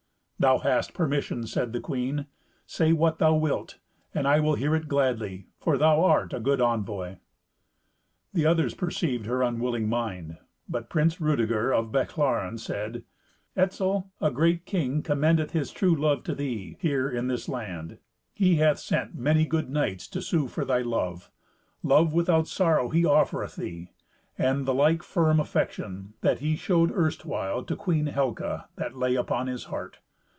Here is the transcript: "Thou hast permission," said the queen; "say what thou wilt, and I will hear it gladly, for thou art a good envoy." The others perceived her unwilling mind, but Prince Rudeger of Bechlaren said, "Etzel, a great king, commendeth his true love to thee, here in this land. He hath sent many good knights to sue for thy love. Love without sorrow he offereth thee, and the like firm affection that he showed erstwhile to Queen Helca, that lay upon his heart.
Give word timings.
"Thou 0.41 0.57
hast 0.57 0.95
permission," 0.95 1.45
said 1.45 1.71
the 1.71 1.79
queen; 1.79 2.25
"say 2.65 2.93
what 2.93 3.19
thou 3.19 3.35
wilt, 3.35 3.77
and 4.11 4.27
I 4.27 4.39
will 4.39 4.55
hear 4.55 4.73
it 4.75 4.87
gladly, 4.87 5.45
for 5.59 5.77
thou 5.77 6.03
art 6.03 6.33
a 6.33 6.39
good 6.39 6.59
envoy." 6.59 7.17
The 8.33 8.47
others 8.47 8.73
perceived 8.73 9.27
her 9.27 9.43
unwilling 9.43 9.87
mind, 9.87 10.39
but 10.67 10.89
Prince 10.89 11.21
Rudeger 11.21 11.71
of 11.71 11.91
Bechlaren 11.91 12.57
said, 12.57 13.03
"Etzel, 13.55 14.09
a 14.19 14.31
great 14.31 14.65
king, 14.65 15.03
commendeth 15.03 15.51
his 15.51 15.69
true 15.71 15.93
love 15.95 16.23
to 16.23 16.33
thee, 16.33 16.75
here 16.79 17.07
in 17.07 17.27
this 17.27 17.47
land. 17.47 17.99
He 18.33 18.55
hath 18.55 18.79
sent 18.79 19.13
many 19.13 19.45
good 19.45 19.69
knights 19.69 20.07
to 20.07 20.23
sue 20.23 20.47
for 20.47 20.65
thy 20.65 20.79
love. 20.79 21.29
Love 21.83 22.13
without 22.15 22.47
sorrow 22.47 22.89
he 22.89 23.05
offereth 23.05 23.57
thee, 23.57 23.91
and 24.39 24.65
the 24.65 24.73
like 24.73 25.03
firm 25.03 25.39
affection 25.39 26.15
that 26.21 26.39
he 26.39 26.55
showed 26.55 26.89
erstwhile 26.93 27.63
to 27.63 27.75
Queen 27.75 28.07
Helca, 28.07 28.69
that 28.77 28.97
lay 28.97 29.13
upon 29.13 29.45
his 29.45 29.65
heart. 29.65 29.99